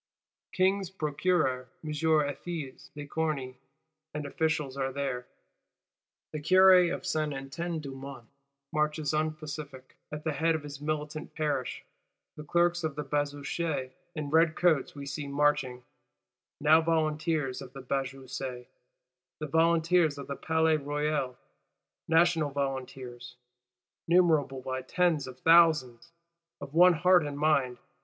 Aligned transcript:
King's 0.51 0.89
procureur 0.89 1.67
M. 1.83 1.91
Ethys 1.91 2.89
de 2.95 3.05
Corny 3.05 3.59
and 4.15 4.25
officials 4.25 4.75
are 4.75 4.91
there; 4.91 5.27
the 6.31 6.39
Curé 6.39 6.91
of 6.91 7.05
Saint 7.05 7.33
Etienne 7.35 7.77
du 7.79 7.91
Mont 7.93 8.25
marches 8.73 9.13
unpacific, 9.13 9.93
at 10.11 10.23
the 10.23 10.33
head 10.33 10.55
of 10.55 10.63
his 10.63 10.81
militant 10.81 11.35
Parish; 11.35 11.85
the 12.35 12.43
Clerks 12.43 12.83
of 12.83 12.95
the 12.95 13.03
Bazoche 13.03 13.91
in 14.15 14.31
red 14.31 14.55
coats 14.55 14.95
we 14.95 15.05
see 15.05 15.27
marching, 15.27 15.83
now 16.59 16.81
Volunteers 16.81 17.61
of 17.61 17.71
the 17.73 17.81
Bazoche; 17.81 18.65
the 19.37 19.45
Volunteers 19.47 20.17
of 20.17 20.25
the 20.25 20.35
Palais 20.35 20.77
Royal:—National 20.77 22.49
Volunteers, 22.49 23.35
numerable 24.07 24.63
by 24.63 24.81
tens 24.81 25.27
of 25.27 25.39
thousands; 25.41 26.11
of 26.59 26.73
one 26.73 26.93
heart 26.95 27.23
and 27.23 27.37
mind. 27.37 27.77